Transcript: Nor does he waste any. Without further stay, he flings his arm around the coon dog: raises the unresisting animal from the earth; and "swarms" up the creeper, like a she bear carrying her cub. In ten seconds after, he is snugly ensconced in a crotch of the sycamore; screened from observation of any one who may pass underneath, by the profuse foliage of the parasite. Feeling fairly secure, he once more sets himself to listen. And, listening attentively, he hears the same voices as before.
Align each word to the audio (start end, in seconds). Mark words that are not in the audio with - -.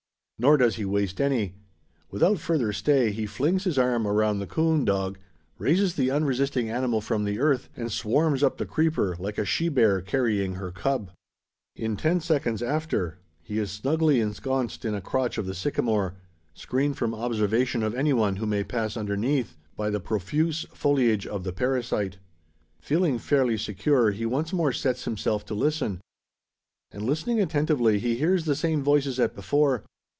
Nor 0.43 0.57
does 0.57 0.77
he 0.77 0.85
waste 0.85 1.21
any. 1.21 1.53
Without 2.09 2.39
further 2.39 2.73
stay, 2.73 3.11
he 3.11 3.27
flings 3.27 3.63
his 3.65 3.77
arm 3.77 4.07
around 4.07 4.39
the 4.39 4.47
coon 4.47 4.83
dog: 4.83 5.19
raises 5.59 5.93
the 5.93 6.09
unresisting 6.09 6.67
animal 6.67 6.99
from 6.99 7.25
the 7.25 7.37
earth; 7.39 7.69
and 7.75 7.91
"swarms" 7.91 8.41
up 8.41 8.57
the 8.57 8.65
creeper, 8.65 9.15
like 9.19 9.37
a 9.37 9.45
she 9.45 9.69
bear 9.69 10.01
carrying 10.01 10.55
her 10.55 10.71
cub. 10.71 11.11
In 11.75 11.95
ten 11.95 12.21
seconds 12.21 12.63
after, 12.63 13.19
he 13.43 13.59
is 13.59 13.69
snugly 13.69 14.19
ensconced 14.19 14.83
in 14.83 14.95
a 14.95 14.99
crotch 14.99 15.37
of 15.37 15.45
the 15.45 15.53
sycamore; 15.53 16.15
screened 16.55 16.97
from 16.97 17.13
observation 17.13 17.83
of 17.83 17.93
any 17.93 18.11
one 18.11 18.37
who 18.37 18.47
may 18.47 18.63
pass 18.63 18.97
underneath, 18.97 19.55
by 19.75 19.91
the 19.91 19.99
profuse 19.99 20.65
foliage 20.73 21.27
of 21.27 21.43
the 21.43 21.53
parasite. 21.53 22.17
Feeling 22.79 23.19
fairly 23.19 23.57
secure, 23.59 24.09
he 24.09 24.25
once 24.25 24.51
more 24.51 24.71
sets 24.73 25.05
himself 25.05 25.45
to 25.45 25.53
listen. 25.53 26.01
And, 26.89 27.03
listening 27.03 27.39
attentively, 27.39 27.99
he 27.99 28.15
hears 28.15 28.45
the 28.45 28.55
same 28.55 28.81
voices 28.81 29.19
as 29.19 29.29
before. 29.33 29.83